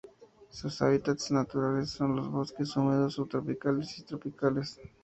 Sus 0.49 0.81
hábitats 0.81 1.29
naturales 1.29 1.91
son 1.91 2.15
los 2.15 2.27
bosques 2.31 2.75
húmedos 2.75 3.13
subtropicales 3.13 3.99
y 3.99 4.01
tropicales. 4.01 4.79